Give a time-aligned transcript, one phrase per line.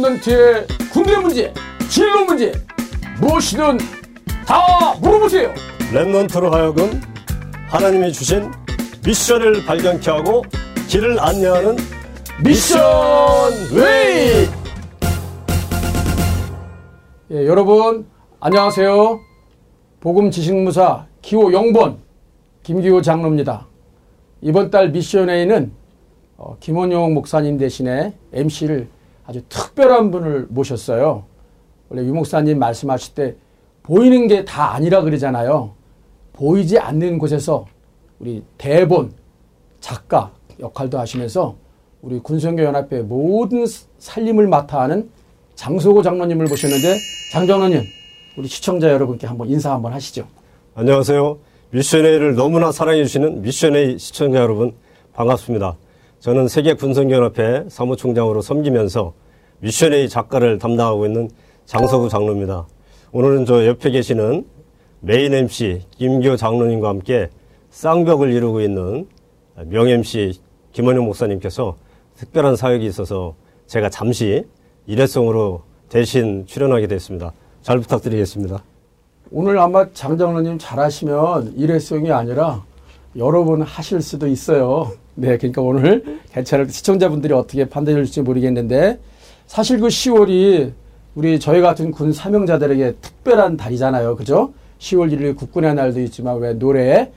[0.00, 1.52] Remnant의 군대 문제,
[1.88, 2.52] 진로 문제
[3.20, 3.78] 무엇이든
[4.46, 5.52] 다 물어보세요.
[5.92, 7.00] Remnant로 하여금
[7.68, 8.50] 하나님이 주신
[9.04, 10.42] 미션을 발견케 하고
[10.88, 11.76] 길을 안내하는
[12.42, 12.80] Mission
[13.72, 14.48] Way.
[17.32, 18.06] 예, 여러분
[18.40, 19.20] 안녕하세요.
[20.00, 21.98] 복음 지식무사 기호 0번
[22.62, 23.66] 김기호 장로입니다.
[24.40, 25.72] 이번 달 Mission Way는
[26.38, 28.88] 어, 김원용 목사님 대신에 MC를
[29.30, 31.22] 아주 특별한 분을 모셨어요.
[31.88, 33.36] 원래 유 목사님 말씀하실 때
[33.84, 35.70] 보이는 게 다 아니라 그러잖아요.
[36.32, 37.64] 보이지 않는 곳에서
[38.18, 39.12] 우리 대본,
[39.78, 41.54] 작가 역할도 하시면서
[42.02, 43.66] 우리 군성교 연합회 모든
[43.98, 45.08] 살림을 맡아 하는
[45.54, 46.96] 장소고 장로님을 모셨는데
[47.32, 47.82] 장 장로님
[48.36, 50.26] 우리 시청자 여러분께 한번 인사 한번 하시죠.
[50.74, 51.38] 안녕하세요.
[51.70, 54.74] 미션회를 너무나 사랑해 주시는 미션회 시청자 여러분
[55.12, 55.76] 반갑습니다.
[56.20, 59.14] 저는 세계 군성연합회 사무총장으로 섬기면서
[59.60, 61.30] 미션회의 작가를 담당하고 있는
[61.64, 62.66] 장서구 장로입니다.
[63.12, 64.44] 오늘은 저 옆에 계시는
[65.00, 67.30] 메인 MC 김교 장로님과 함께
[67.70, 69.08] 쌍벽을 이루고 있는
[69.64, 70.38] 명 MC
[70.72, 71.76] 김원영 목사님께서
[72.16, 73.34] 특별한 사역이 있어서
[73.66, 74.44] 제가 잠시
[74.86, 77.32] 일회성으로 대신 출연하게 됐습니다.
[77.62, 78.62] 잘 부탁드리겠습니다.
[79.30, 82.62] 오늘 아마 장 장로님 잘하시면 일회성이 아니라
[83.16, 84.92] 여러 번 하실 수도 있어요.
[85.20, 88.98] 네, 그러니까 오늘 괜찮을 시청자분들이 어떻게 판단해 줄지 모르겠는데
[89.46, 90.72] 사실 그 10월이
[91.14, 94.16] 우리 저희 같은 군 사명자들에게 특별한 달이잖아요.
[94.16, 94.54] 그죠?
[94.78, 97.10] 10월 1일 국군의 날도 있지만 왜 노래에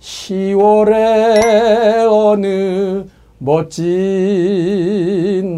[0.00, 0.92] 10월의
[2.10, 3.04] 어느
[3.38, 3.84] 멋진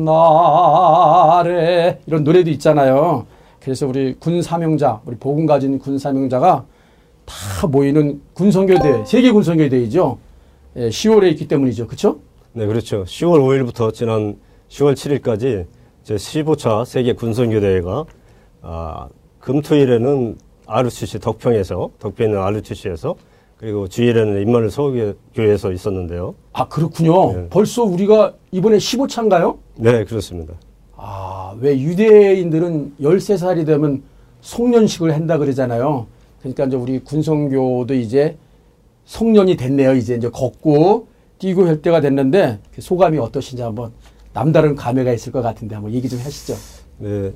[0.05, 3.25] 날에 이런 노래도 있잖아요.
[3.61, 6.67] 그래서 우리 군 사명자, 우리 복음 가진 군 사명자가
[7.25, 10.26] 다 모이는 군성교대, 세계 군성교대이죠.
[10.77, 11.87] 예, 10월에 있기 때문이죠.
[11.87, 12.19] 그렇죠?
[12.53, 13.05] 네, 그렇죠.
[13.05, 14.37] 10월 5일부터 지난
[14.69, 15.67] 10월 7일까지
[16.03, 18.05] 제 15차 세계 군성교대회가
[18.63, 19.09] 아,
[19.41, 20.37] 금토일에는
[20.67, 23.15] RUTC 덕평에서 덕평에 있는 RUTC에서
[23.57, 26.35] 그리고 주일에는 인마늘 서울교회에서 있었는데요.
[26.53, 27.33] 아, 그렇군요.
[27.33, 27.47] 네.
[27.49, 29.57] 벌써 우리가 이번에 15차인가요?
[29.77, 30.53] 네, 그렇습니다.
[30.95, 34.03] 아, 왜 유대인들은 13살이 되면
[34.43, 36.07] 송년식을 한다 그러잖아요.
[36.41, 38.37] 그러니까 이제 우리 군성교도 이제
[39.07, 39.95] 송년이 됐네요.
[39.95, 41.09] 이제 이제 걷고
[41.39, 43.93] 뛰고 할 때가 됐는데 그 소감이 어떠신지 한번
[44.33, 46.55] 남다른 감회가 있을 것 같은데 한번 얘기 좀 하시죠.
[46.99, 47.33] 네,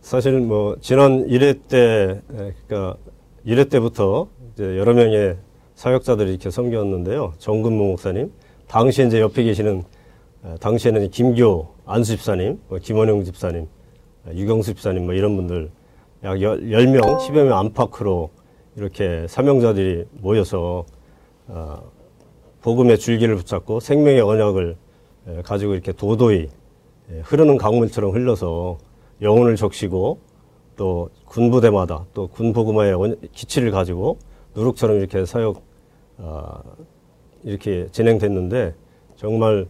[0.00, 2.96] 사실 뭐 지난 1회 때, 에, 그러니까
[3.46, 5.36] 1회 때부터 이제 여러 명의
[5.74, 7.34] 사역자들이 이렇게 섬겼는데요.
[7.38, 8.30] 정근모 목사님,
[8.66, 9.84] 당시 이제 옆에 계시는
[10.44, 13.66] 에, 당시에는 김교 안수 집사님, 뭐 김원영 집사님,
[14.28, 15.70] 에, 유경수 집사님 뭐 이런 분들
[16.24, 18.30] 약 10명, 10여 명 안팎으로
[18.76, 20.93] 이렇게 사명자들이 모여서 어,
[22.62, 24.76] 복음의 줄기를 붙잡고 생명의 언약을
[25.28, 26.48] 에, 가지고 이렇게 도도히
[27.12, 28.78] 예, 흐르는 강물처럼 흘러서
[29.22, 30.18] 영혼을 적시고
[30.76, 34.18] 또 군부대마다 또 군복음화의 원- 기치를 가지고
[34.54, 35.62] 누룩처럼 이렇게 사역
[36.18, 36.62] 아,
[37.42, 38.74] 이렇게 진행됐는데
[39.16, 39.66] 정말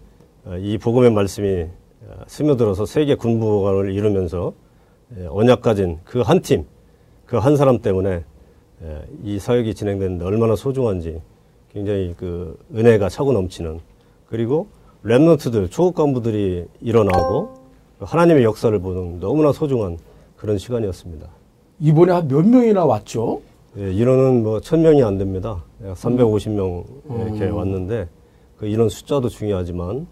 [0.46, 1.66] 아, 이 복음의 말씀이
[2.08, 4.52] 아, 스며들어서 세계 군부관을 이루면서
[5.18, 6.64] 예, 언약 가진 그 한 팀,
[7.26, 8.24] 그 한 사람 때문에
[8.82, 11.20] 예, 이 사역이 진행되는데 얼마나 소중한지
[11.74, 13.80] 굉장히 그 은혜가 차고 넘치는
[14.28, 14.68] 그리고
[15.04, 17.54] 랩런트들 초급 간부들이 일어나고
[17.98, 19.98] 하나님의 역사를 보는 너무나 소중한
[20.36, 21.26] 그런 시간이었습니다.
[21.80, 23.42] 이번에 한 몇 명이나 왔죠?
[23.76, 25.64] 예, 인원은 뭐 천명이 안 됩니다.
[25.84, 26.84] 약 350명
[27.26, 28.08] 이렇게 왔는데
[28.56, 30.06] 그 인원 숫자도 중요하지만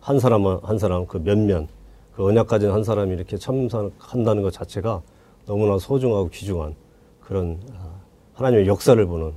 [0.00, 1.66] 그한 사람 한 사람 그 몇몇
[2.14, 5.02] 그 언약 가진 한 사람이 이렇게 참석한다는 것 자체가
[5.46, 6.74] 너무나 소중하고 귀중한
[7.20, 7.90] 그런 아,
[8.34, 9.32] 하나님의 역사를 보는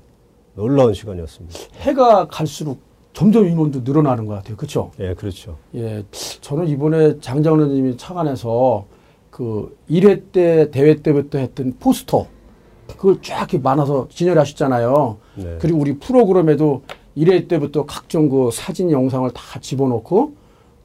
[0.56, 1.60] 놀라운 시간이었습니다.
[1.82, 2.80] 해가 갈수록
[3.14, 4.58] 점점 인원도 늘어나는 것 같아요.
[4.58, 4.92] 그렇죠?
[5.00, 5.58] 예, 그렇죠.
[5.76, 6.04] 예,
[6.42, 8.86] 저는 이번에 장장로님이 차관에서
[9.30, 12.28] 그 1회 때 대회 때부터 했던 포스터
[12.88, 15.18] 그걸 쫙 이렇게 많아서 진열하셨잖아요.
[15.36, 15.58] 네.
[15.60, 16.84] 그리고 우리 프로그램에도
[17.18, 20.34] 1회 때부터 각종 그 사진 영상을 다 집어넣고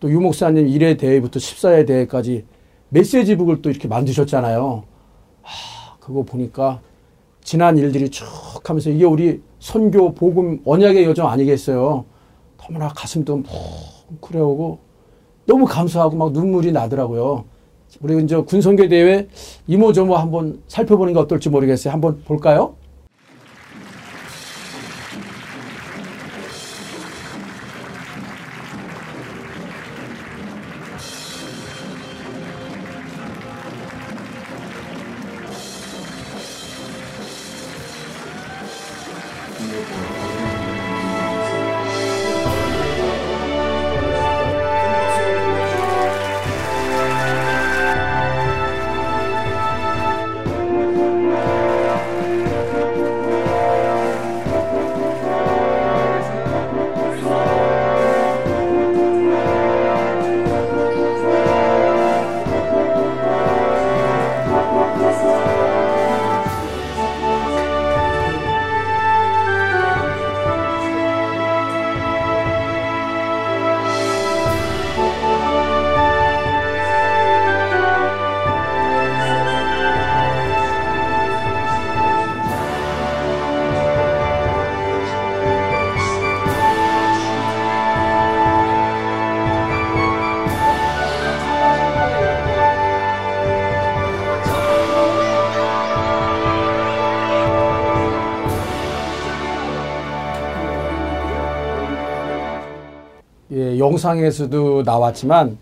[0.01, 2.45] 또 유 목사님 1회 대회부터 14회 대회까지
[2.89, 4.83] 메시지북을 또 이렇게 만드셨잖아요.
[5.43, 6.81] 아, 그거 보니까
[7.45, 8.25] 지난 일들이 쭉
[8.65, 12.05] 하면서 이게 우리 선교 복음 언약의 여정 아니겠어요.
[12.59, 13.43] 너무나 가슴도
[14.09, 14.79] 뭉클해오고
[15.47, 17.45] 너무 감사하고 막 눈물이 나더라고요.
[18.01, 19.29] 우리 이제 군선교 대회
[19.67, 21.93] 이모저모 한번 살펴보는 게 어떨지 모르겠어요.
[21.93, 22.75] 한번 볼까요?
[103.91, 105.59] 영상에서도 나왔지만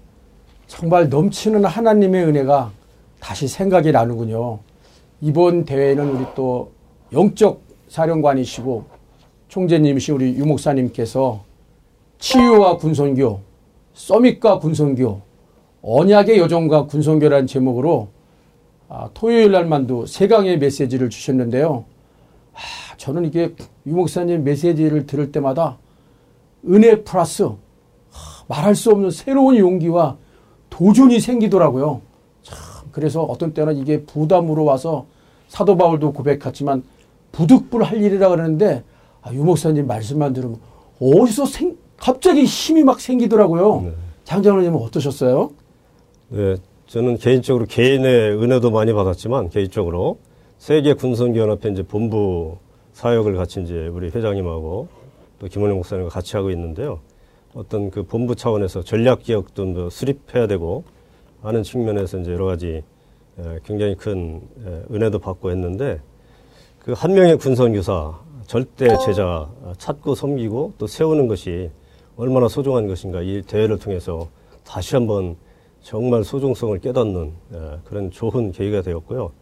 [0.66, 2.72] 정말 넘치는 하나님의 은혜가
[3.20, 4.58] 다시 생각이 나는군요.
[5.22, 6.70] 이번 대회는 우리 또
[7.12, 8.84] 영적 사령관이시고
[9.48, 11.42] 총재님이신 우리 유 목사님께서
[12.18, 13.40] 치유와 군선교,
[13.94, 15.20] 서밋과 군선교,
[15.82, 18.08] 언약의 여정과 군선교라는 제목으로
[18.90, 21.84] 아, 토요일 날만도 세 강의 메시지를 주셨는데요.
[22.52, 22.58] 아,
[22.98, 23.54] 저는 이게
[23.86, 25.78] 유 목사님 메시지를 들을 때마다
[26.68, 27.67] 은혜 플러스 아,
[28.48, 30.16] 말할 수 없는 새로운 용기와
[30.70, 32.00] 도전이 생기더라고요.
[32.42, 32.58] 참
[32.90, 35.06] 그래서 어떤 때는 이게 부담으로 와서
[35.48, 36.82] 사도 바울도 고백했지만
[37.32, 38.82] 부득불 할 일이라 그러는데
[39.22, 40.58] 아, 유 목사님 말씀만 들으면
[41.00, 43.82] 어디서 생, 갑자기 힘이 막 생기더라고요.
[43.82, 43.92] 네.
[44.24, 45.50] 장장로님은 어떠셨어요?
[46.28, 46.56] 네,
[46.86, 50.18] 저는 개인적으로 개인의 은혜도 많이 받았지만 개인적으로
[50.58, 52.56] 세계 군선교연합회 이제 본부
[52.92, 54.88] 사역을 같이 이제 우리 회장님하고
[55.38, 57.00] 또 김원영 목사님과 같이 하고 있는데요.
[57.54, 60.84] 어떤 그 본부 차원에서 전략 기억도 뭐 수립해야 되고
[61.42, 62.82] 하는 측면에서 이제 여러 가지
[63.64, 64.40] 굉장히 큰
[64.90, 66.00] 은혜도 받고 했는데
[66.80, 71.70] 그 한 명의 군선교사 절대 제자 찾고 섬기고 또 세우는 것이
[72.16, 74.28] 얼마나 소중한 것인가 이 대회를 통해서
[74.64, 75.36] 다시 한번
[75.82, 77.32] 정말 소중성을 깨닫는
[77.84, 79.32] 그런 좋은 계기가 되었고요.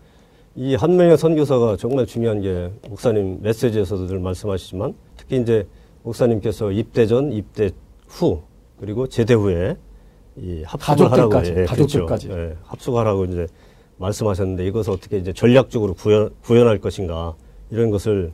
[0.56, 5.66] 이 한 명의 선교사가 정말 중요한 게 목사님 메시지에서도 늘 말씀하시지만 특히 이제
[6.02, 7.70] 목사님께서 입대 전, 입대
[8.08, 8.42] 후
[8.78, 9.76] 그리고 제대 후에
[10.36, 12.42] 이 합숙을 하라고 예, 가족들까지 그렇죠.
[12.42, 13.46] 예, 합숙하라고 이제
[13.98, 17.34] 말씀하셨는데 이것을 어떻게 이제 전략적으로 구현, 구현할 것인가
[17.70, 18.32] 이런 것을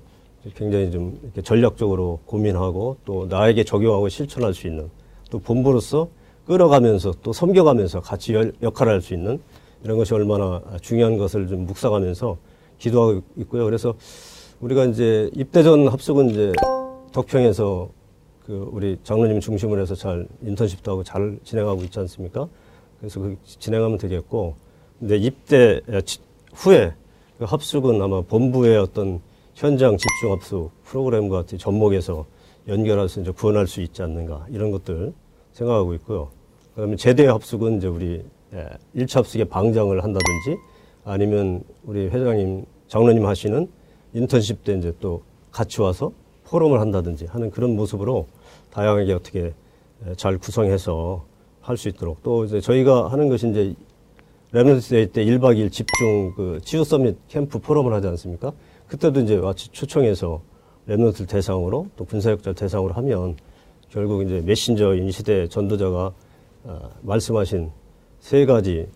[0.56, 4.90] 굉장히 좀 이렇게 전략적으로 고민하고 또 나에게 적용하고 실천할 수 있는
[5.30, 6.08] 또 본부로서
[6.46, 9.40] 끌어가면서 또 섬겨가면서 같이 역할을 할 수 있는
[9.84, 12.36] 이런 것이 얼마나 중요한 것을 좀 묵상하면서
[12.78, 13.64] 기도하고 있고요.
[13.64, 13.94] 그래서
[14.60, 16.52] 우리가 이제 입대 전 합숙은 이제
[17.12, 17.88] 덕평에서
[18.44, 22.48] 그 우리 장로님 중심으로 해서 잘 인턴십도 하고 잘 진행하고 있지 않습니까?
[22.98, 24.56] 그래서 그 진행하면 되겠고,
[24.98, 25.80] 근데 입대
[26.54, 26.92] 후에
[27.38, 29.20] 그 합숙은 아마 본부의 어떤
[29.54, 32.26] 현장 집중 합숙 프로그램과 같은 접목해서
[32.68, 35.12] 연결해서 이제 구현할 수 있지 않는가 이런 것들
[35.52, 36.30] 생각하고 있고요.
[36.74, 38.24] 그다음에 제대 합숙은 이제 우리
[38.94, 40.58] 1차 합숙에 방장을 한다든지
[41.04, 43.68] 아니면 우리 회장님, 장로님 하시는
[44.14, 46.12] 인턴십 때 이제 또 같이 와서
[46.52, 48.26] 포럼을 한다든지 하는 그런 모습으로
[48.70, 49.54] 다양하게 어떻게
[50.16, 51.24] 잘 구성해서
[51.62, 53.74] 할 수 있도록 또 이제 저희가 하는 것이 이제
[54.50, 58.52] Remnant Day 때 1박 2일 집중 그 치유 summit 캠프 포럼을 하지 않습니까?
[58.88, 60.42] 그때도 이제 마치 초청해서
[60.88, 63.36] 랩런트 대상으로 또 군사역자 대상으로 하면
[63.88, 66.12] 결국 이제 메신저인 시대 전도자가
[66.64, 67.70] 어, 말씀하신
[68.20, 68.88] 세 가지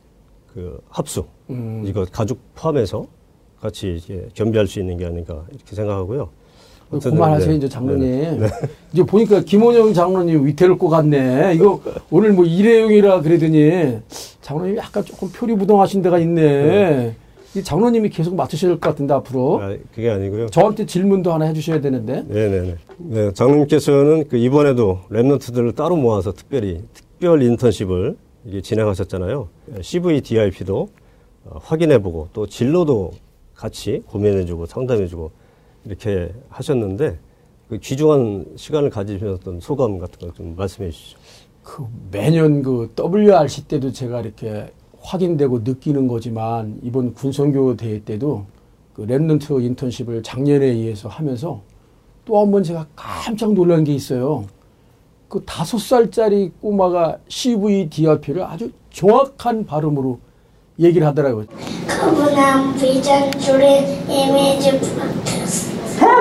[0.52, 1.84] 그 합숙 음.
[1.86, 3.06] 이거 가족 포함해서
[3.60, 6.30] 같이 이제 겸비할 수 있는 게 아닌가 이렇게 생각하고요.
[6.90, 7.56] 그만하세요, 네.
[7.56, 8.00] 이제 장로님.
[8.00, 8.36] 네.
[8.38, 8.46] 네.
[8.92, 11.54] 이제 보니까 김원영 장로님 위태를 것 같네.
[11.54, 13.98] 이거 오늘 뭐 일회용이라 그러더니
[14.42, 16.42] 장로님이 약간 조금 표리부동하신 데가 있네.
[16.42, 17.14] 네.
[17.56, 19.60] 이 장로님이 계속 맡으셔야 될 것 같은데 앞으로.
[19.62, 20.48] 아, 그게 아니고요.
[20.50, 22.22] 저한테 질문도 하나 해주셔야 되는데.
[22.28, 22.74] 네네네.
[22.98, 29.48] 네, 장로님께서는 그 이번에도 랩런트들을 따로 모아서 특별히 특별 인턴십을 이게 진행하셨잖아요.
[29.82, 30.88] CV DIP도
[31.46, 33.12] 어, 확인해보고 또 진로도
[33.54, 35.30] 같이 고민해주고 상담해주고
[35.86, 37.18] 이렇게 하셨는데
[37.68, 41.18] 그 귀중한 시간을 가지셨던 소감 같은 거 좀 말씀해 주시죠.
[41.62, 48.44] 그 매년 그 WRC 때도 제가 이렇게 확인되고 느끼는 거지만 이번 군선교 대회 때도
[48.94, 51.62] 그 랩런트 인턴십을 작년에 의해서 하면서
[52.24, 54.44] 또 한 번 제가 깜짝 놀란 게 있어요.
[55.28, 60.18] 그 다섯 살짜리 꼬마가 CV DRP를 아주 정확한 발음으로
[60.78, 61.46] 얘기를 하더라고요.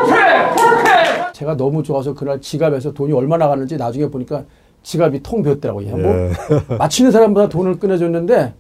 [0.05, 4.43] 줄인 이미지 제가 너무 좋아서 그날 지갑에서 돈이 얼마 나가는지 나중에 보니까
[4.83, 5.97] 지갑이 통 비었더라고요.
[5.97, 6.31] 뭐 예.
[6.67, 8.53] 뭐 맞히는 사람보다 돈을 끊어줬는데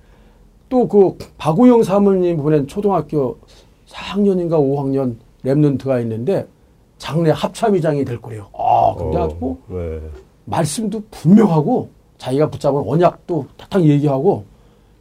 [0.69, 3.37] 또 그 박우영 사모님 보낸 초등학교
[3.87, 6.47] 4학년인가 5학년 랩런트가 있는데
[6.97, 8.47] 장래 합참의장이 될 거래요.
[8.57, 9.99] 아, 근데 어, 아주 뭐 네.
[10.45, 14.43] 말씀도 분명하고 자기가 붙잡은 언약도 탁탁 얘기하고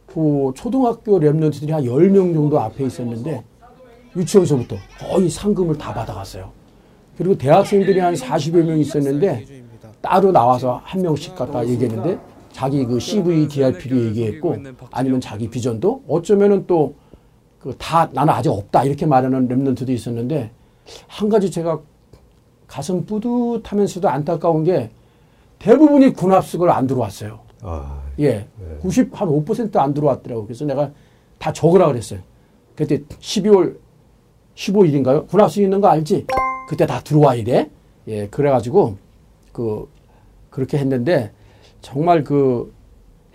[0.05, 3.43] 그 초등학교 랩런트들이 한 10명 정도 앞에 있었는데
[4.15, 6.51] 유치원서부터 거의 상금을 다 받아갔어요.
[7.17, 9.45] 그리고 대학생들이 한 40여 명 있었는데
[10.01, 12.19] 따로 나와서 한 명씩 갖다 얘기했는데
[12.51, 14.55] 자기 그 CV, DRP도 얘기했고
[14.91, 16.93] 아니면 자기 비전도 어쩌면은 또
[17.65, 20.51] 그 다 나는 아직 없다 이렇게 말하는 랩런트도 있었는데
[21.07, 21.79] 한 가지 제가
[22.67, 24.91] 가슴 뿌듯하면서도 안타까운 게
[25.57, 27.39] 대부분이 군합숙을 안 들어왔어요.
[27.63, 28.29] 아, 예.
[28.33, 28.47] 네.
[28.81, 30.45] 90, 한 5%안 들어왔더라고요.
[30.45, 30.91] 그래서 내가
[31.39, 32.19] 다 적으라 그랬어요.
[32.75, 33.77] 그때 12월
[34.55, 35.27] 15일인가요?
[35.27, 36.25] 군합숙 있는 거 알지?
[36.67, 37.69] 그때 다 들어와야 돼.
[38.07, 38.27] 예.
[38.27, 38.97] 그래가지고
[39.51, 39.87] 그
[40.49, 41.31] 그렇게 했는데
[41.81, 42.73] 정말 그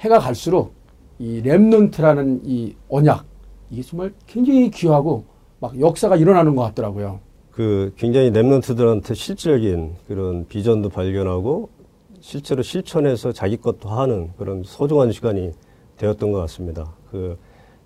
[0.01, 0.73] 해가 갈수록
[1.19, 3.25] 이 Remnant라는 이 언약
[3.71, 5.25] 이게 정말 굉장히 귀하고
[5.61, 7.21] 막 역사가 일어나는 것 같더라고요.
[7.51, 11.69] 그 굉장히 Remnant들한테 실질적인 그런 비전도 발견하고
[12.21, 15.53] 실제로 실천해서 자기 것도 하는 그런 소중한 시간이
[15.99, 16.95] 되었던 것 같습니다.
[17.11, 17.37] 그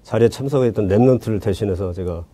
[0.03, 2.25] 자리에 참석했던 랩런트를 대신해서 제가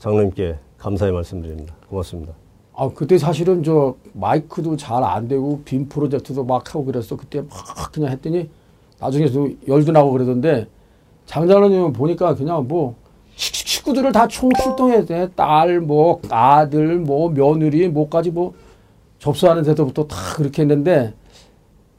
[0.00, 1.74] 장로님께 감사의 말씀드립니다.
[1.88, 2.32] 고맙습니다.
[2.74, 7.16] 아 그때 사실은 저 마이크도 잘 안 되고 빔 프로젝트도 막 하고 그랬어.
[7.16, 8.48] 그때 막 그냥 했더니
[8.98, 10.66] 나중에도 열도 나고 그러던데
[11.26, 12.96] 장장로님 보니까 그냥 뭐
[13.36, 15.28] 식- 식구들을 다 총 출동해야 돼.
[15.36, 18.54] 딸, 뭐 아들, 뭐 며느리, 뭐까지 뭐
[19.18, 21.12] 접수하는 데서부터 다 그렇게 했는데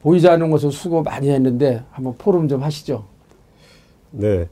[0.02, 3.04] 보이지 않는 것을 수고 많이 했는데 한번 포럼 좀 하시죠.
[4.10, 4.48] 네.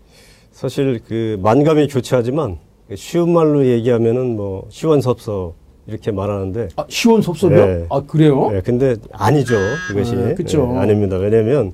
[0.52, 2.58] 사실 그 만감이 교차하지만
[2.94, 5.54] 쉬운 말로 얘기하면은 뭐 시원섭섭
[5.86, 7.66] 이렇게 말하는데 아, 시원섭섭이요?
[7.66, 7.86] 네.
[7.90, 8.50] 아 그래요?
[8.50, 9.54] 네, 근데 아니죠.
[9.88, 10.14] 그것이.
[10.14, 10.66] 아, 그쵸.
[10.66, 11.16] 네, 아닙니다.
[11.16, 11.72] 왜냐면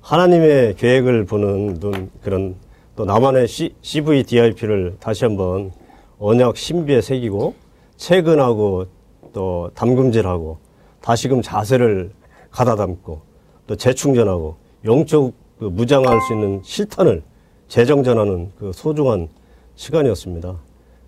[0.00, 2.56] 하나님의 계획을 보는 눈, 그런
[2.96, 5.72] 또 나만의 C, CVDIP를 다시 한번
[6.18, 7.54] 언약 신비에 새기고
[7.96, 8.86] 채근하고
[9.32, 10.58] 또 담금질하고
[11.00, 12.10] 다시금 자세를
[12.50, 13.20] 가다 담고
[13.66, 17.22] 또 재충전하고 영적 그 무장할 수 있는 실탄을
[17.68, 19.28] 재정전하는 그 소중한
[19.78, 20.56] 시간이었습니다.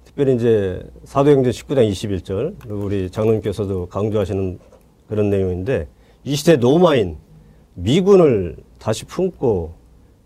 [0.05, 4.59] 특별히 이제 사도행전 19장 21절 그리고 우리 장로님께서도 강조하시는
[5.09, 5.89] 그런 내용인데
[6.25, 7.17] 이 시대 노마인
[7.75, 9.73] 미군을 다시 품고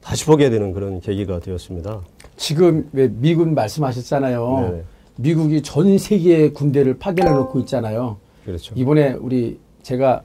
[0.01, 2.03] 다시 보게 되는 그런 계기가 되었습니다.
[2.37, 4.71] 지금 왜 미군 말씀하셨잖아요.
[4.73, 4.85] 네.
[5.17, 8.19] 미국이 전 세계의 군대를 파견해 놓고 있잖아요.
[8.45, 8.75] 그렇죠.
[8.77, 10.23] 이번에 우리 제가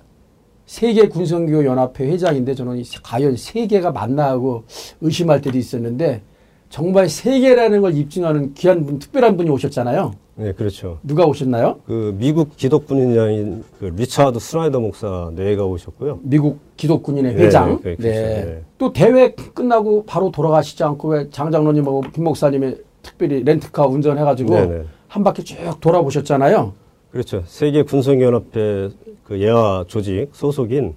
[0.65, 4.65] 세계 군선교 연합회 회장인데 저는 이 과연 세계가 맞나 하고
[4.99, 6.21] 의심할 때도 있었는데
[6.69, 10.13] 정말 세계라는 걸 입증하는 귀한 분, 특별한 분이 오셨잖아요.
[10.35, 10.99] 네, 그렇죠.
[11.03, 11.79] 누가 오셨나요?
[11.85, 16.19] 그 미국 기독군인회장인 그 리차드 스나이더 목사 내외가 오셨고요.
[16.21, 17.81] 미국 기독군인의 네, 회장.
[17.83, 18.03] 네, 그렇죠.
[18.03, 18.61] 네.
[18.77, 24.83] 또 대회 끝나고 바로 돌아가시지 않고 왜 장장로님하고 김 목사님이 특별히 렌트카 운전해가지고 네, 네.
[25.07, 26.71] 한 바퀴 쭉 돌아보셨잖아요.
[27.11, 27.43] 그렇죠.
[27.45, 28.89] 세계 군성연합회
[29.25, 30.95] 그 예화 조직 소속인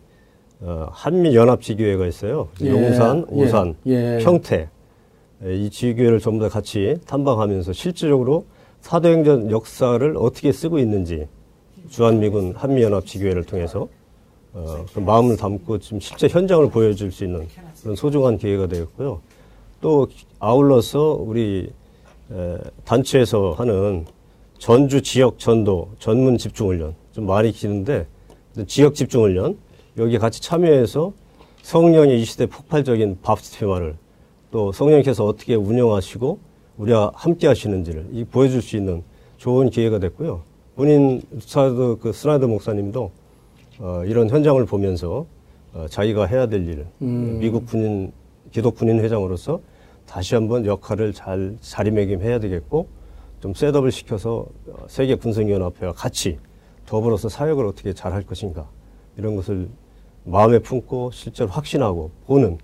[0.60, 2.48] 어, 한미연합지교회가 있어요.
[2.62, 4.18] 예, 용산, 예, 오산, 예.
[4.22, 4.68] 평택 예,
[5.44, 8.46] 이 지교회를 전부 다 같이 탐방하면서 실질적으로
[8.80, 11.26] 사도행전 역사를 어떻게 쓰고 있는지
[11.90, 13.88] 주한미군 한미연합지교회를 통해서
[14.54, 17.49] 어, 그 마음을 담고 지금 실제 현장을 보여줄 수 있는
[17.80, 19.20] 그런 소중한 기회가 되었고요.
[19.80, 20.06] 또
[20.38, 21.70] 아울러서 우리
[22.30, 24.04] 에, 단체에서 하는
[24.58, 28.06] 전주 지역 전도 전문 집중 훈련 좀 말이 기는데
[28.66, 29.56] 지역 집중 훈련
[29.99, 31.12] 여기 같이 참여해서
[31.62, 33.96] 성령의 이 시대 폭발적인 밥티스마를
[34.52, 36.38] 또 성령께서 어떻게 운영하시고
[36.76, 39.02] 우리와 함께 하시는지를 이 보여줄 수 있는
[39.38, 40.42] 좋은 기회가 됐고요.
[40.76, 43.11] 본인 스나드 그 스나드 목사님도
[43.80, 45.26] 어, 이런 현장을 보면서
[45.73, 46.87] 어, 자기가 해야 될 일을
[47.38, 48.12] 미국 군인
[48.52, 49.61] 기독 군인 회장으로서
[50.06, 52.87] 다시 한번 역할을 잘 자리매김해야 되겠고
[53.40, 56.38] 좀 셋업을 시켜서 어, 세계 군성연합회와 같이
[56.85, 58.68] 더불어서 사역을 어떻게 잘 할 것인가
[59.16, 59.68] 이런 것을
[60.25, 62.59] 마음에 품고 실제로 확신하고 보는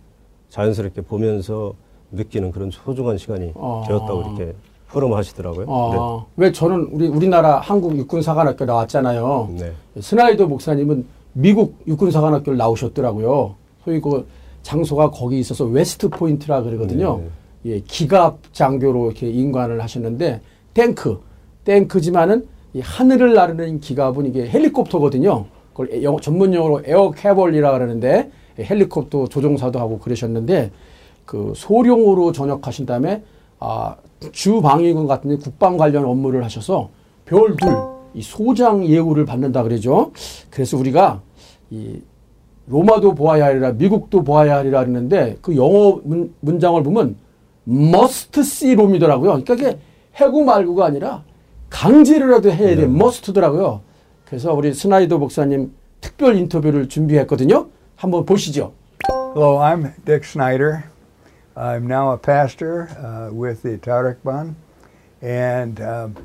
[0.50, 1.74] 자연스럽게 보면서
[2.12, 3.84] 느끼는 그런 소중한 시간이 아.
[3.86, 4.54] 되었다고 이렇게
[4.90, 5.66] 포럼하시더라고요.
[5.68, 9.50] 아, 왜 저는 우리 우리나라 한국 육군사관학교 나왔잖아요.
[9.58, 9.72] 네.
[10.00, 13.54] 스나이더 목사님은 미국 육군사관학교를 나오셨더라고요.
[13.84, 14.26] 소위 그
[14.62, 17.20] 장소가 거기 있어서 웨스트 포인트라 그러거든요.
[17.66, 20.40] 예, 기갑 장교로 이렇게 임관을 하셨는데
[20.72, 21.20] 탱크,
[21.64, 25.44] 탱크지만은 이 하늘을 나르는 기갑은 이게 헬리콥터거든요.
[25.72, 28.30] 그걸 에- 영어- 전문 용어로 air cavalry라 그러는데 예,
[28.64, 30.70] 헬리콥터 조종사도 하고 그러셨는데
[31.24, 33.22] 그 소령으로 전역하신 다음에
[33.60, 33.96] 아,
[34.32, 36.90] 주방위군 같은 데 국방 관련 업무를 하셔서
[37.24, 37.76] 별둘
[38.14, 40.12] 이 소장 예우를 받는다 그러죠.
[40.50, 41.20] 그래서 우리가
[41.70, 42.00] 이
[42.66, 47.16] 로마도 보아야 하리라 미국도 보아야 하리라 그러는데 그 영어 문, 문장을 보면
[47.66, 49.42] must see 롬이더라고요.
[49.42, 49.78] 그러니까 이게
[50.16, 51.22] 해고 말고가 아니라
[51.70, 53.80] 강제로라도 해야 돼 must더라고요.
[54.24, 57.66] 그래서 우리 스나이더 목사님 특별 인터뷰를 준비했거든요.
[57.97, 58.73] 한번 보시죠.
[59.33, 60.85] Hello, I'm Dick Snyder.
[61.55, 64.55] I'm now a pastor uh, with the Tarikban,
[65.21, 66.15] and um,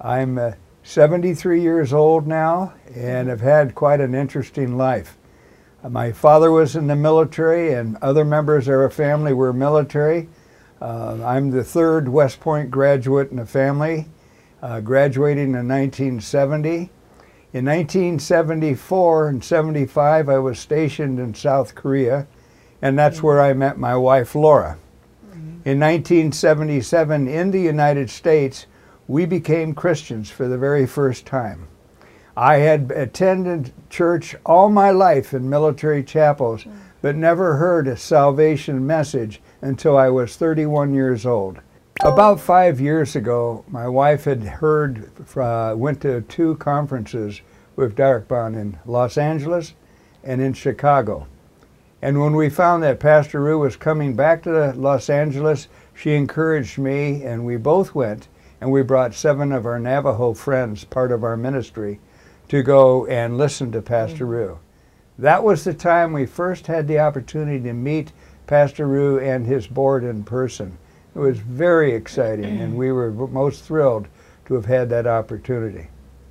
[0.00, 5.16] I'm uh, 73 years old now and have had quite an interesting life.
[5.82, 10.28] Uh, my father was in the military, and other members of our family were military.
[10.80, 14.06] Uh, I'm the third West Point graduate in the family,
[14.62, 16.90] uh, graduating in 1970.
[17.51, 22.27] In 1974 and 75, I was stationed in South Korea,
[22.79, 23.23] and that's mm.
[23.23, 24.77] where I met my wife Laura.
[25.25, 25.67] Mm-hmm.
[25.67, 28.67] In 1977, in the United States,
[29.07, 31.67] we became Christians for the very first time.
[32.37, 36.71] I had attended church all my life in military chapels, mm.
[37.01, 41.61] but never heard a salvation message until I was 31 years old.
[42.01, 47.41] About five years ago, my wife had heard, uh, went to two conferences
[47.75, 49.73] with Derek Bond in Los Angeles
[50.23, 51.27] and in Chicago.
[52.01, 56.77] And when we found that Pastor Rue was coming back to Los Angeles, she encouraged
[56.77, 58.29] me, and we both went,
[58.61, 61.99] and we brought seven of our Navajo friends, part of our ministry,
[62.47, 64.33] to go and listen to Pastor mm-hmm.
[64.33, 64.59] Rue.
[65.17, 68.13] That was the time we first had the opportunity to meet
[68.47, 70.77] Pastor Rue and his board in person.
[71.15, 73.15] It was very exciting, and we mm.
[73.15, 74.07] were most thrilled
[74.45, 75.87] to have had that opportunity.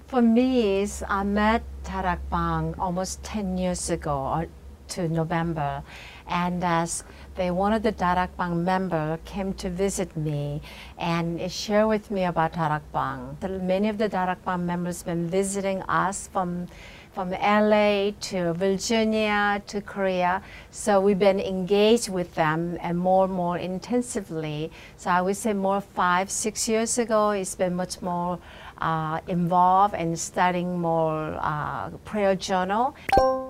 [0.06, 4.46] For me, is I met Tarak Bang almost 10 years ago uh,
[4.88, 5.82] to November,
[6.26, 7.04] and as
[7.38, 10.60] they one of the Darak Bang member came to visit me
[10.98, 13.38] and share with me about Darak Bang.
[13.64, 16.66] Many of the Darak Bang members been visiting us from
[17.14, 20.42] from LA to Virginia to Korea.
[20.70, 24.70] So we've been engaged with them and more and more intensively.
[24.96, 28.38] So I would say more five, six years ago, it's been much more
[28.78, 32.94] uh, involved and studying more uh, prayer journal.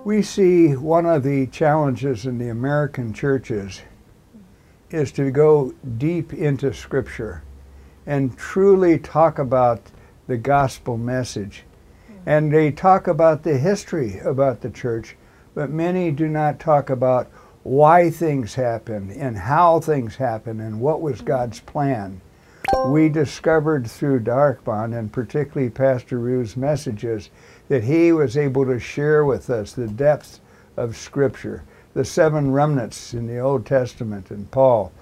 [0.08, 3.82] We see one of the challenges in the American churches
[4.90, 7.42] is to go deep into Scripture
[8.06, 9.82] and truly talk about
[10.26, 11.64] the gospel message.
[12.06, 12.14] Hmm.
[12.24, 15.14] And they talk about the history about the church,
[15.54, 17.30] but many do not talk about
[17.62, 21.26] why things happen and how things happen and what was hmm.
[21.26, 22.22] God's plan.
[22.86, 27.28] We discovered through Derek Bond and particularly Pastor Rue's messages
[27.68, 30.40] that he was able to share with us the depth
[30.76, 34.92] of Scripture, the seven remnants in the Old Testament and Paul,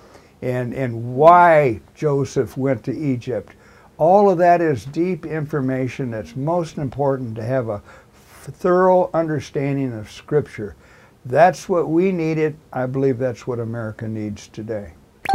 [0.42, 3.54] and, and why Joseph went to Egypt,
[3.98, 7.82] all of that is deep information that's most important to have a
[8.18, 10.76] thorough understanding of Scripture.
[11.24, 12.56] That's what we needed.
[12.72, 14.92] I believe that's what America needs today.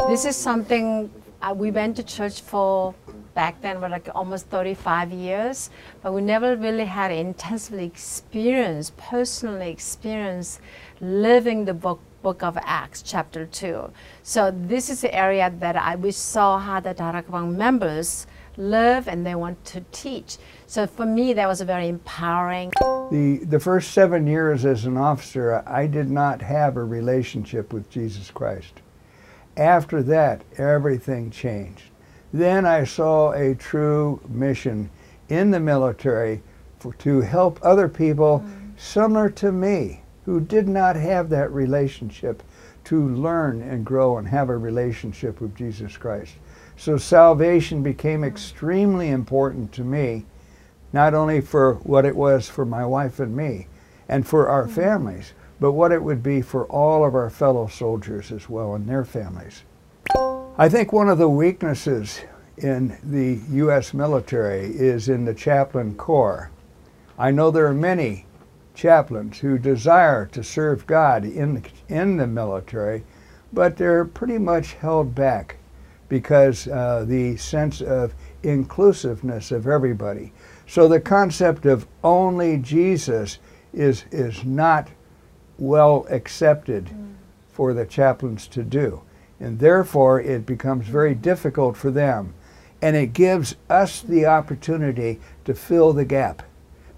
[0.08, 2.94] This is something uh, we went to church for
[3.34, 5.70] back then were like almost 35 years,
[6.02, 10.60] but we never really had intensely experienced, personally experienced
[11.00, 13.92] living the book book of Acts, chapter 2.
[14.22, 19.26] So this is the area that I we saw how the Darak members live and
[19.26, 20.38] they want to teach.
[20.68, 22.72] So for me, that was a very empowering.
[23.12, 27.90] The, the first seven years as an officer, I did not have a relationship with
[27.90, 28.82] Jesus Christ.
[29.58, 31.91] After that, everything changed.
[32.34, 34.90] Then I saw a true mission
[35.30, 36.42] in the military
[36.80, 38.80] for, to help other people mm.
[38.80, 42.44] similar to me who did not have that relationship
[42.86, 46.34] to learn and grow and have a relationship with Jesus Christ.
[46.78, 50.26] So salvation became extremely important to me,
[50.94, 53.68] not only for what it was for my wife and me
[54.10, 54.74] and for our mm-hmm.
[54.74, 58.88] families, but what it would be for all of our fellow soldiers as well and
[58.90, 59.64] their families.
[60.58, 62.22] I think one of the weaknesses
[62.58, 63.94] in the U.S.
[63.94, 66.52] military is in the chaplain corps.
[67.18, 68.26] I know there are many
[68.76, 73.06] chaplains who desire to serve God in the, in the military,
[73.54, 75.56] but they're pretty much held back
[76.10, 80.34] because uh, the sense of inclusiveness of everybody.
[80.68, 83.40] So the concept of only Jesus
[83.74, 84.90] is, is not
[85.58, 87.14] well accepted mm.
[87.54, 89.02] for the chaplains to do.
[89.42, 92.36] And therefore, it becomes very difficult for them.
[92.80, 96.44] And it gives us the opportunity to fill the gap,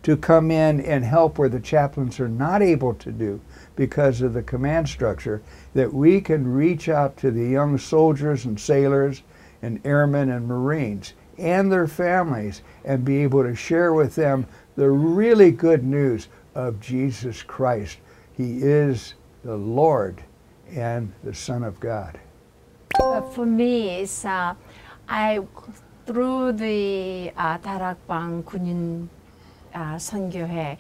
[0.04, 3.40] to come in and help where the chaplains are not able to do
[3.78, 5.42] because of the command structure,
[5.74, 9.24] that we can reach out to the young soldiers and sailors
[9.62, 14.90] and airmen and Marines and their families and be able to share with them the
[14.90, 17.98] really good news of Jesus Christ.
[18.34, 20.22] He is the Lord
[20.70, 22.20] and the Son of God
[23.23, 24.55] Uh, for me, it's, uh,
[25.09, 25.41] I,
[26.05, 29.09] through the uh, 다락방 군인
[29.73, 30.79] uh, 선교회,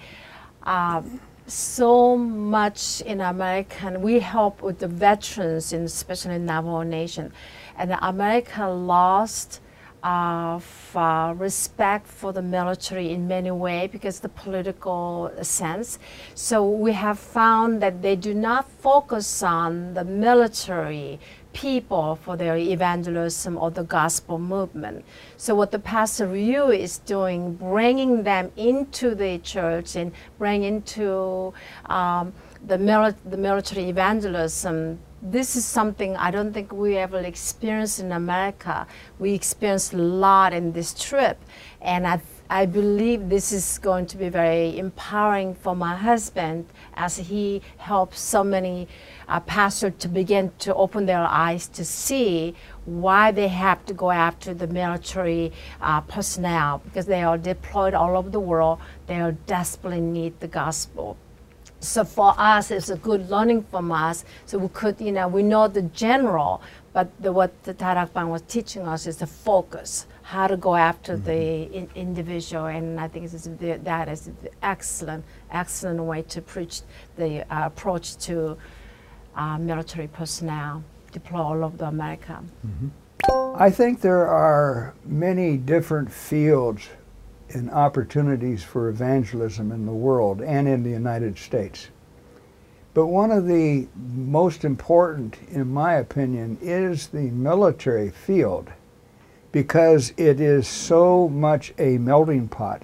[0.64, 1.03] uh,
[1.46, 3.96] so much in America.
[3.98, 7.33] We help with the veterans, in, especially in Navajo Nation.
[7.77, 9.61] And America lost
[10.03, 10.61] uh,
[10.94, 15.98] uh, respect for the military in many ways because the political sense.
[16.35, 21.18] So we have found that they do not focus on the military
[21.54, 25.06] people for their evangelism or the gospel movement.
[25.38, 31.54] So what the Pastor Ryu is doing, bringing them into the church and bringing into
[31.86, 32.34] um,
[32.66, 38.12] the, mili the military evangelism this is something I don't think we ever experienced in
[38.12, 38.86] America.
[39.19, 41.39] We experienced a lot in this trip,
[41.81, 47.15] and I, I believe this is going to be very empowering for my husband as
[47.15, 48.89] he helps so many
[49.29, 54.12] uh, pastors to begin to open their eyes to see why they have to go
[54.12, 58.79] after the military uh, personnel because they are deployed all over the world.
[59.07, 61.17] They are desperately need the gospel.
[61.84, 64.24] So for us, it's a good learning from us.
[64.46, 66.62] So we could, you know, we know the general,
[66.93, 71.15] but the, what the Tarakban was teaching us is the focus, how to go after
[71.15, 71.26] mm-hmm.
[71.26, 72.67] the in, individual.
[72.67, 76.82] And I think is the, that is the excellent, excellent way to preach
[77.17, 78.58] the uh, approach to
[79.36, 82.41] uh, military personnel deployed all over America.
[82.65, 82.88] Mm-hmm.
[83.56, 86.89] I think there are many different fields
[87.54, 91.89] and opportunities for evangelism in the world and in the United States.
[92.94, 98.70] But one of the most important, in my opinion, is the military field
[99.52, 102.84] because it is so much a melting pot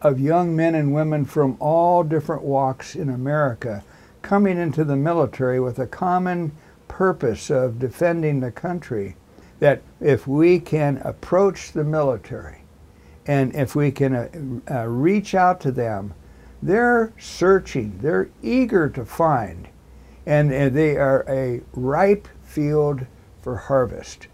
[0.00, 3.84] of young men and women from all different walks in America
[4.22, 6.52] coming into the military with a common
[6.88, 9.16] purpose of defending the country.
[9.60, 12.63] That if we can approach the military
[13.26, 14.28] and if we can uh,
[14.70, 16.14] uh, reach out to them,
[16.62, 19.68] they're searching, they're eager to find,
[20.26, 23.06] and, and they are a ripe field
[23.42, 24.28] for harvest.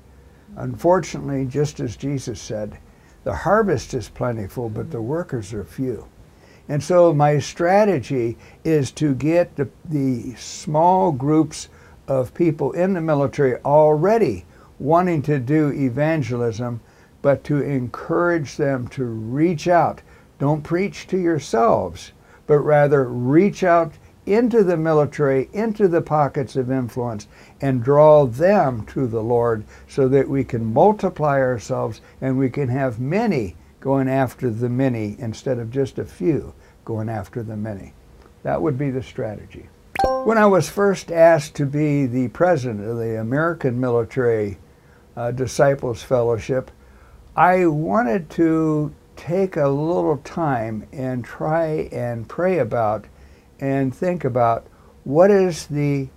[0.56, 2.78] Unfortunately, just as Jesus said,
[3.24, 6.06] the harvest is plentiful, but the workers are few.
[6.68, 11.68] And so my strategy is to get the, the small groups
[12.06, 14.46] of people in the military already
[14.78, 16.80] wanting to do evangelism
[17.22, 20.02] but to encourage them to reach out.
[20.38, 22.12] Don't preach to yourselves,
[22.46, 23.92] but rather reach out
[24.26, 27.26] into the military, into the pockets of influence,
[27.60, 32.68] and draw them to the Lord so that we can multiply ourselves and we can
[32.68, 36.54] have many going after the many instead of just a few
[36.84, 37.92] going after the many.
[38.42, 39.68] That would be the strategy.
[40.24, 44.58] When I was first asked to be the president of the American Military
[45.16, 46.70] uh, Disciples Fellowship,
[47.36, 53.04] I wanted to take a little time and try and pray about
[53.60, 54.66] and think about
[55.04, 56.08] what is the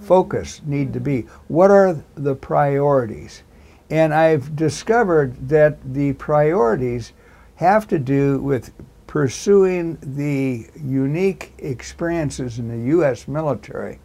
[0.00, 1.26] focus need to be?
[1.46, 3.44] What are the priorities?
[3.88, 7.12] And I've discovered that the priorities
[7.56, 8.72] have to do with
[9.06, 13.28] pursuing the unique experiences in the U.S.
[13.28, 14.00] military,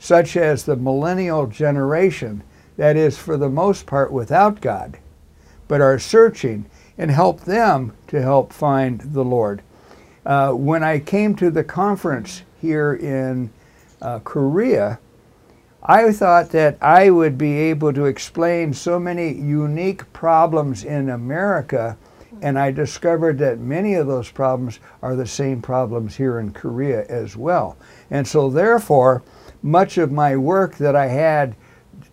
[0.00, 2.42] such as the millennial generation
[2.76, 4.98] that is, for the most part, without God
[5.68, 6.66] but are searching
[6.98, 9.62] and help them to help find the Lord.
[10.24, 13.50] Uh, when I came to the conference here in
[14.00, 14.98] uh, Korea,
[15.82, 21.98] I thought that I would be able to explain so many unique problems in America,
[22.40, 27.04] and I discovered that many of those problems are the same problems here in Korea
[27.08, 27.76] as well.
[28.10, 29.22] And so, therefore,
[29.62, 31.54] much of my work that I had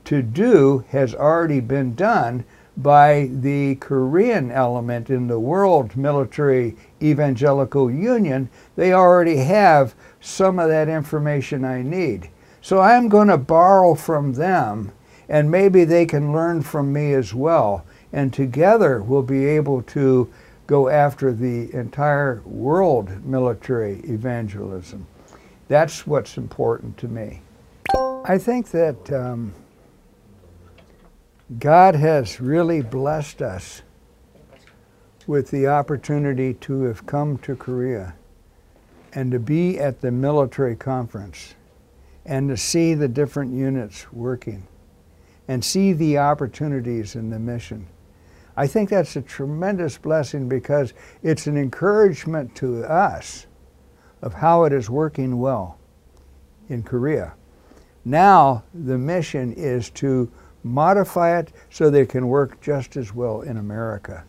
[0.06, 2.44] to do has already been done
[2.82, 10.70] by the Korean element in the World Military Evangelical Union, they already have some of
[10.70, 12.30] that information I need.
[12.62, 14.92] So I'm going to borrow from them,
[15.28, 17.86] and maybe they can learn from me as well.
[18.14, 20.32] And together we'll be able to
[20.68, 25.08] go after the entire world military evangelism.
[25.68, 27.42] That's what's important to me.
[28.26, 29.54] I think that um,
[31.60, 33.82] God has really blessed us
[35.28, 38.16] with the opportunity to have come to Korea
[39.14, 41.56] and to be at the military conference
[42.26, 44.66] and to see the different units working
[45.50, 47.86] and see the opportunities in the mission.
[48.56, 53.48] I think that's a tremendous blessing because it's an encouragement to us
[54.22, 55.78] of how it is working well
[56.70, 57.34] in Korea.
[58.06, 60.32] Now the mission is to
[60.64, 64.24] modify it so they can work just as well in America,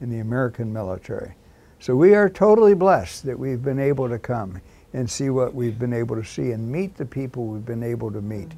[0.00, 1.34] in the American military.
[1.78, 4.60] So we are totally blessed that we've been able to come
[4.92, 8.10] and see what we've been able to see and meet the people we've been able
[8.12, 8.52] to meet.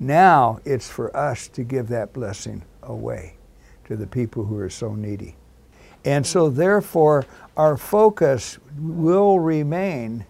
[0.00, 3.36] Now it's for us to give that blessing away
[3.86, 5.34] to the people who are so needy.
[6.04, 7.26] And so, therefore,
[7.56, 10.24] our focus will remain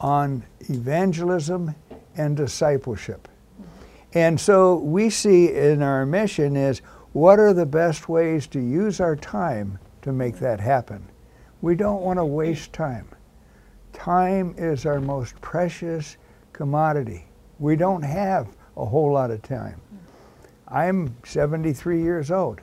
[0.00, 1.74] on evangelism
[2.16, 3.28] and discipleship.
[4.16, 6.78] And so we see in our mission is
[7.12, 11.06] what are the best ways to use our time to make that happen?
[11.60, 13.08] We don't want to waste time.
[13.92, 16.16] Time is our most precious
[16.54, 17.26] commodity.
[17.58, 18.48] We don't have
[18.78, 19.78] a whole lot of time.
[20.66, 22.62] I'm 73 years old.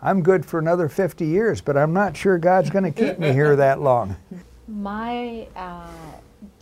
[0.00, 3.32] I'm good for another 50 years, but I'm not sure God's going to keep me
[3.32, 4.14] here that long.
[4.68, 5.88] My uh,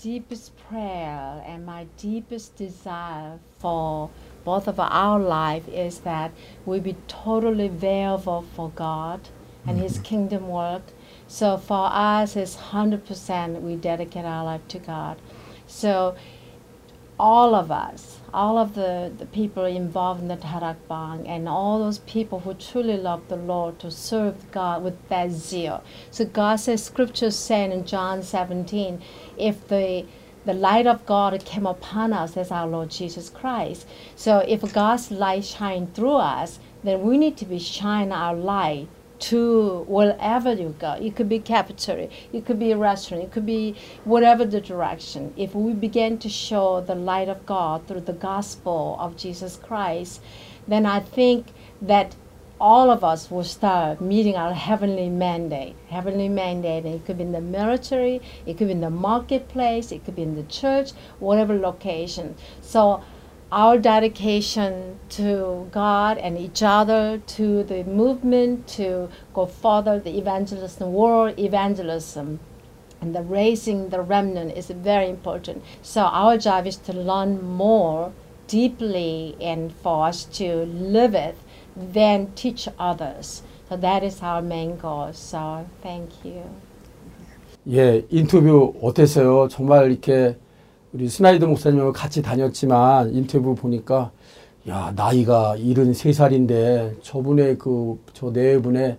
[0.02, 4.10] deepest prayer and my deepest desire for
[4.44, 6.32] both of our life is that
[6.66, 9.20] we be totally available for God
[9.64, 10.02] and His mm-hmm.
[10.02, 10.82] kingdom work.
[11.28, 15.18] So for us, it's 100% we dedicate our life to God.
[15.68, 16.16] So
[17.18, 21.98] all of us, all of the, the people involved in the Tarakbang, and all those
[22.00, 25.82] people who truly love the Lord to serve God with that zeal.
[26.10, 29.02] So God says, Scripture saying in John 17,
[29.36, 30.06] if the
[30.44, 33.86] the light of God came upon us as our Lord Jesus Christ.
[34.16, 38.88] So if God's light shine through us, then we need to be shine our light
[39.22, 40.92] to wherever you go.
[40.92, 44.60] It could be a cafeteria, it could be a restaurant, it could be whatever the
[44.60, 45.32] direction.
[45.36, 50.20] If we begin to show the light of God through the gospel of Jesus Christ,
[50.66, 51.46] then I think
[51.80, 52.16] that
[52.60, 55.74] all of us will start meeting our heavenly mandate.
[55.88, 59.90] Heavenly mandate, and it could be in the military, it could be in the marketplace,
[59.90, 62.36] it could be in the church, whatever location.
[62.60, 63.02] So
[63.51, 70.91] our dedication to God and each other, to the movement, to go further the evangelism,
[70.91, 72.39] world evangelism,
[72.99, 75.63] and the raising the remnant is very important.
[75.81, 78.11] So our job is to learn more
[78.47, 81.37] deeply and for us to live it,
[81.75, 83.43] then teach others.
[83.69, 85.13] So that is our main goal.
[85.13, 86.43] So thank you.
[87.69, 89.49] 예, 인터뷰 어땠어요?
[89.49, 90.37] 정말 이렇게
[90.92, 94.10] 우리 스나이더 목사님하고 같이 다녔지만 인터뷰 보니까
[94.68, 98.98] 야 나이가 73살인데 저분의 그저네 분의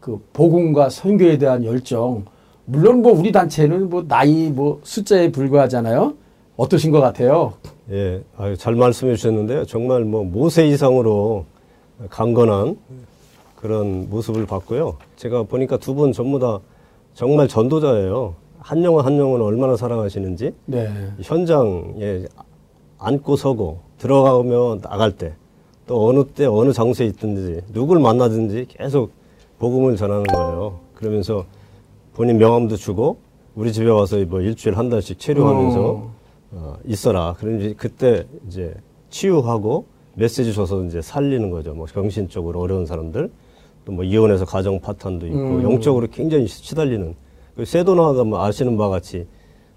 [0.00, 2.24] 그 복음과 선교에 대한 열정
[2.64, 6.14] 물론 뭐 우리 단체는 뭐 나이 뭐 숫자에 불과하잖아요
[6.56, 7.54] 어떠신 것 같아요?
[7.90, 9.64] 예, 아유, 잘 말씀해 주셨는데요.
[9.66, 11.44] 정말 뭐 모세 이상으로
[12.08, 12.76] 강건한
[13.56, 14.96] 그런 모습을 봤고요.
[15.16, 16.60] 제가 보니까 두 분 전부 다
[17.14, 18.34] 정말 전도자예요.
[18.62, 20.88] 한 영혼 한 영혼 얼마나 사랑하시는지 네.
[21.20, 22.24] 현장에
[22.98, 25.34] 앉고 서고 들어가면 나갈 때
[25.86, 29.12] 또 어느 때 어느 장소에 있든지 누굴 만나든지 계속
[29.58, 30.80] 복음을 전하는 거예요.
[30.94, 31.44] 그러면서
[32.14, 33.18] 본인 명함도 주고
[33.54, 36.14] 우리 집에 와서 뭐 일주일 한 달씩 체류하면서 어.
[36.52, 37.34] 어, 있어라.
[37.38, 38.74] 그런지 그때 이제
[39.10, 41.74] 치유하고 메시지 줘서 이제 살리는 거죠.
[41.74, 43.30] 뭐 정신적으로 어려운 사람들
[43.84, 45.62] 또 뭐 이혼해서 가정 파탄도 있고 음.
[45.64, 47.16] 영적으로 굉장히 시달리는 그
[47.64, 49.26] 세도나가 뭐 아시는 바와 같이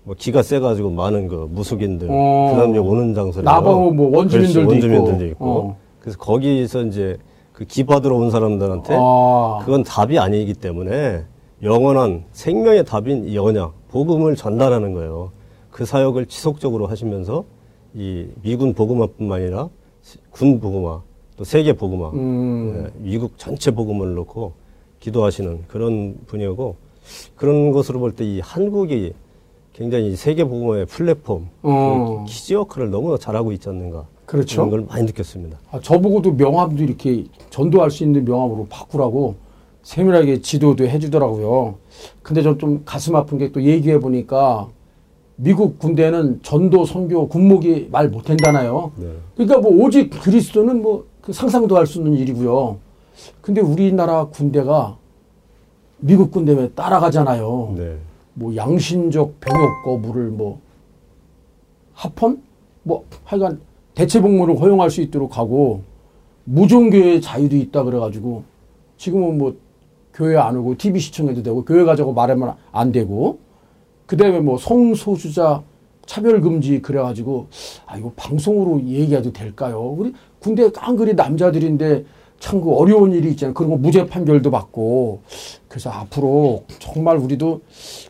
[0.04, 2.48] 뭐 기가 세가지고 많은 그 무속인들 어.
[2.50, 3.44] 그 사람들 오는 장소래요.
[3.46, 5.34] 나바호 뭐 원주민들도 그렇지, 원주민들도 있고.
[5.34, 5.46] 있고.
[5.46, 5.78] 어.
[6.00, 7.18] 그래서 거기서 이제
[7.52, 9.60] 그 기받으러 온 사람들한테 아.
[9.66, 11.24] 그건 답이 아니기 때문에
[11.64, 15.32] 영원한 생명의 답인 이 언약, 복음을 전달하는 거예요.
[15.72, 17.46] 그 사역을 지속적으로 하시면서
[17.94, 19.70] 이 미군 복음화뿐만 아니라
[20.32, 21.02] 군 복음화,
[21.38, 22.86] 또 세계 복음화, 음.
[22.86, 24.54] 예, 미국 전체 복음을 놓고
[25.00, 26.76] 기도하시는 그런 분이고
[27.36, 29.13] 그런 것으로 볼 때 이 한국이
[29.74, 32.26] 굉장히 이 세계 복음화의 플랫폼, 어.
[32.28, 34.56] 그 역할을 너무나 잘하고 있지 않는가 그렇죠.
[34.65, 35.58] 그런 걸 많이 느꼈습니다.
[35.72, 39.36] 아, 저보고도 명함도 이렇게 전도할 수 있는 명함으로 바꾸라고
[39.84, 41.76] 세밀하게 지도도 해주더라고요.
[42.24, 44.70] 근데 전좀 가슴 아픈 게 또 얘기해 보니까
[45.36, 48.94] 미국 군대는 전도 선교 군목이 말 못한다나요.
[48.96, 49.08] 네.
[49.36, 52.78] 그러니까 뭐 오직 그리스도는 뭐 그 상상도 할 수 없는 일이고요.
[53.41, 54.98] 근데 우리나라 군대가
[55.97, 57.73] 미국 군대에 따라가잖아요.
[57.77, 57.97] 네.
[58.34, 60.60] 뭐 양심적 병역 거부를 뭐
[61.93, 62.41] 합헌
[62.84, 63.60] 뭐 하여간
[63.93, 65.81] 대체 복무를 허용할 수 있도록 하고
[66.43, 68.43] 무종교의 자유도 있다 그래가지고
[68.97, 69.55] 지금은 뭐
[70.13, 73.39] 교회 안 오고 TV 시청해도 되고 교회 가자고 말하면 안 되고
[74.05, 75.63] 그다음에 뭐 성소수자
[76.05, 77.47] 차별 금지 그래가지고
[77.86, 79.95] 아 이거 방송으로 얘기해도 될까요?
[79.97, 82.05] 우리 군대 깡그리 남자들인데
[82.39, 83.54] 참 그 어려운 일이 있잖아요.
[83.54, 85.21] 그런 거 무죄 판결도 받고
[85.67, 87.62] 그래서 앞으로 정말 우리도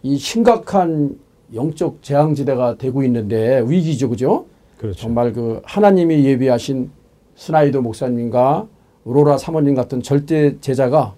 [0.04, 1.18] 이 심각한
[1.54, 4.46] 영적 재앙지대가 되고 있는데 위기죠, 그죠?
[4.78, 5.00] 그렇죠.
[5.00, 6.90] 정말 그 하나님이 예비하신
[7.36, 8.68] 스나이더 목사님과
[9.06, 11.14] 로라 사모님 같은 절대 제자가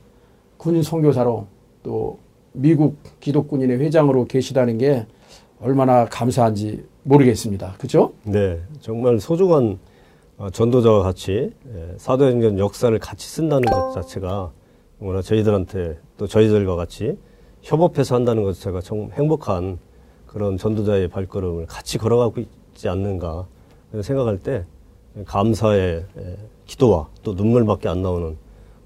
[0.57, 1.47] 군인 선교사로
[1.83, 2.19] 또
[2.53, 5.05] 미국 기독군인의 회장으로 계시다는 게
[5.61, 7.75] 얼마나 감사한지 모르겠습니다.
[7.77, 8.13] 그죠?
[8.23, 9.77] 네, 정말 소중한 어,
[10.51, 14.51] 전도자와 같이 예, 사도행전 역사를 같이 쓴다는 것 자체가
[14.99, 17.17] 너무나 저희들한테 또 저희들과 같이
[17.63, 19.79] 협업해서 한다는 것 자체가 정 행복한
[20.27, 23.47] 그런 전도자의 발걸음을 같이 걸어가고 있지 않는가
[24.01, 24.65] 생각할 때
[25.25, 28.37] 감사의 예, 기도와 또 눈물밖에 안 나오는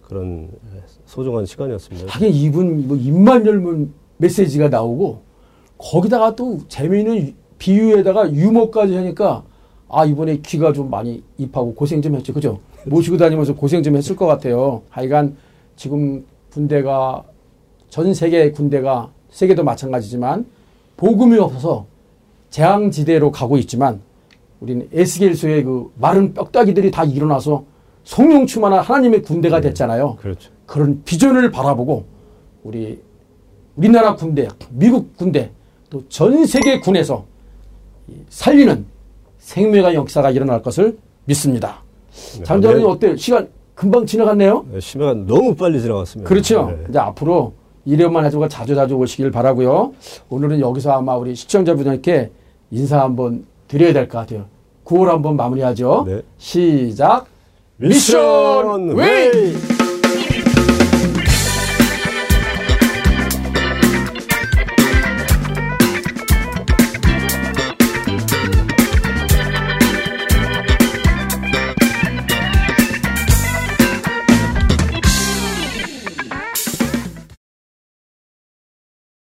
[0.04, 2.14] 그런 예, 소중한 시간이었습니다.
[2.14, 5.22] 하긴 이분 뭐 입만 열면 메시지가 나오고
[5.78, 9.44] 거기다가 또 재미있는 비유에다가 유머까지 하니까
[9.92, 12.60] 아 이번에 귀가 좀 많이 입하고 고생 좀 했죠, 그죠?
[12.86, 14.82] 모시고 다니면서 고생 좀 했을 것 같아요.
[14.90, 15.36] 하여간
[15.76, 17.24] 지금 군대가
[17.90, 20.46] 전 세계 군대가 세계도 마찬가지지만
[20.98, 21.86] 복음이 없어서
[22.50, 24.02] 재앙지대로 가고 있지만
[24.60, 27.64] 우리는 에스겔서의 그 마른 뼈다귀들이 다 일어나서
[28.04, 30.18] 성령 충만한 하나님의 군대가 됐잖아요.
[30.20, 30.52] 그렇죠.
[30.66, 32.06] 그런 비전을 바라보고
[32.64, 33.02] 우리
[33.76, 35.52] 우리나라 군대, 미국 군대,
[35.90, 37.26] 또 전 세계 군에서
[38.08, 38.86] 이 살리는
[39.42, 41.84] 생명의 역사가 일어날 것을 믿습니다.
[42.38, 42.84] 네, 장로님 네.
[42.86, 43.16] 어때요?
[43.18, 44.66] 시간 금방 지나갔네요?
[44.72, 46.30] 네, 시간 너무 빨리 지나갔습니다.
[46.30, 46.68] 그렇죠.
[46.78, 46.86] 네.
[46.90, 47.54] 이제 앞으로
[47.86, 49.94] 이래만 해주고 자주 자주 오시길 바라고요.
[50.30, 52.32] 오늘은 여기서 아마 우리 시청자분들께
[52.70, 54.46] 인사 한번 드려야 될 것 같아요.
[54.86, 56.06] 9월 한번 마무리하죠.
[56.08, 56.22] 네.
[56.38, 57.26] 시작.
[57.78, 59.81] Mission Way!